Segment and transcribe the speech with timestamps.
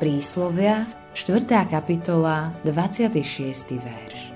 [0.00, 1.44] Príslovia, 4.
[1.68, 3.20] kapitola, 26.
[3.76, 4.32] verš.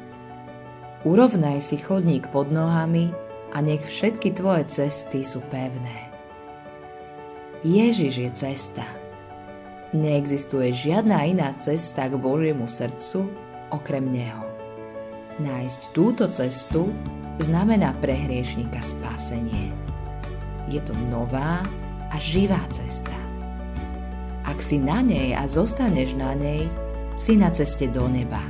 [1.08, 3.08] Urovnaj si chodník pod nohami
[3.48, 6.12] a nech všetky tvoje cesty sú pevné.
[7.64, 8.84] Ježiš je cesta.
[9.96, 13.24] Neexistuje žiadna iná cesta k Božiemu srdcu
[13.72, 14.44] okrem Neho.
[15.40, 16.92] Nájsť túto cestu
[17.40, 19.72] znamená pre hriešnika spásenie.
[20.68, 21.64] Je to nová
[22.12, 23.23] a živá cesta.
[24.64, 26.64] Si na nej a zostaneš na nej,
[27.20, 28.40] si na ceste do neba.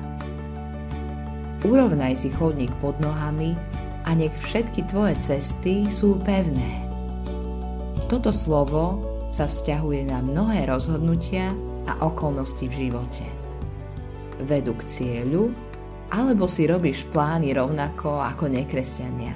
[1.67, 3.59] Urovnaj si chodník pod nohami
[4.07, 6.87] a nech všetky tvoje cesty sú pevné.
[8.07, 9.03] Toto slovo
[9.35, 11.51] sa vzťahuje na mnohé rozhodnutia
[11.91, 13.27] a okolnosti v živote.
[14.39, 15.51] Vedú k cieľu,
[16.15, 19.35] alebo si robíš plány rovnako ako nekresťania.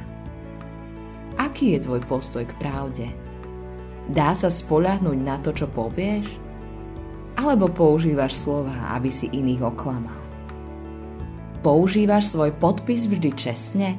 [1.42, 3.10] Aký je tvoj postoj k pravde?
[4.06, 6.46] Dá sa spoľahnúť na to, čo povieš?
[7.38, 10.18] Alebo používaš slova, aby si iných oklamal?
[11.62, 13.94] Používaš svoj podpis vždy čestne?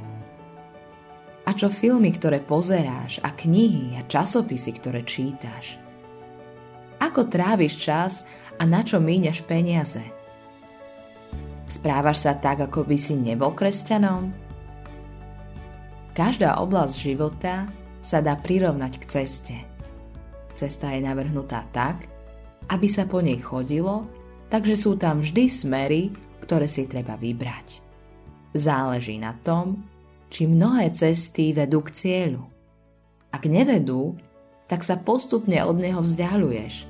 [1.47, 5.80] A čo filmy, ktoré pozeráš, a knihy a časopisy, ktoré čítaš?
[7.00, 8.28] Ako tráviš čas
[8.59, 10.03] a na čo míňaš peniaze?
[11.72, 14.35] Správaš sa tak, ako by si nebol kresťanom?
[16.11, 17.72] Každá oblasť života
[18.03, 19.58] sa dá prirovnať k ceste.
[20.59, 22.19] Cesta je navrhnutá tak,
[22.70, 24.06] aby sa po nej chodilo,
[24.53, 26.02] takže sú tam vždy smery,
[26.45, 27.81] ktoré si treba vybrať.
[28.53, 29.86] Záleží na tom,
[30.30, 32.45] či mnohé cesty vedú k cieľu.
[33.34, 34.17] Ak nevedú,
[34.70, 36.86] tak sa postupne od neho vzdialuješ,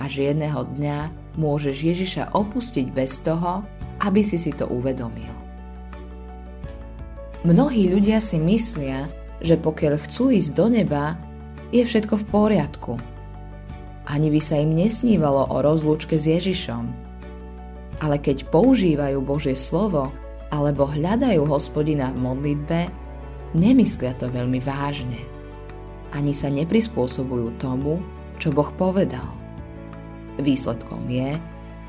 [0.00, 0.98] až jedného dňa
[1.36, 3.64] môžeš Ježiša opustiť bez toho,
[4.00, 5.32] aby si si to uvedomil.
[7.44, 9.08] Mnohí ľudia si myslia,
[9.44, 11.16] že pokiaľ chcú ísť do neba,
[11.68, 12.92] je všetko v poriadku–
[14.08, 16.84] ani by sa im nesnívalo o rozlúčke s Ježišom.
[18.00, 20.08] Ale keď používajú Božie slovo
[20.48, 22.80] alebo hľadajú hospodina v modlitbe,
[23.52, 25.20] nemyslia to veľmi vážne.
[26.16, 28.00] Ani sa neprispôsobujú tomu,
[28.40, 29.28] čo Boh povedal.
[30.40, 31.36] Výsledkom je,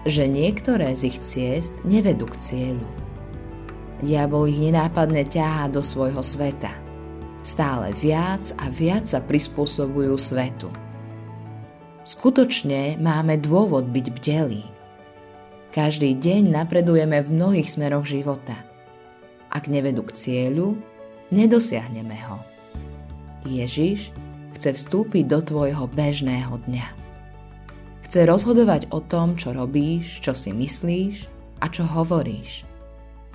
[0.03, 2.89] že niektoré z ich ciest nevedú k cieľu.
[4.03, 6.71] Diabol ich nenápadne ťahá do svojho sveta.
[7.47, 10.67] Stále viac a viac sa prispôsobujú svetu
[12.07, 14.63] Skutočne máme dôvod byť bdelí.
[15.75, 18.55] Každý deň napredujeme v mnohých smeroch života.
[19.51, 20.79] Ak nevedú k cieľu,
[21.29, 22.39] nedosiahneme ho.
[23.45, 24.09] Ježiš
[24.57, 26.87] chce vstúpiť do tvojho bežného dňa.
[28.09, 31.29] Chce rozhodovať o tom, čo robíš, čo si myslíš
[31.61, 32.65] a čo hovoríš.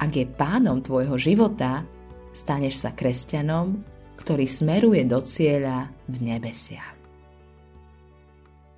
[0.00, 1.86] Ak je pánom tvojho života,
[2.34, 3.78] staneš sa kresťanom,
[4.18, 7.03] ktorý smeruje do cieľa v nebesiach.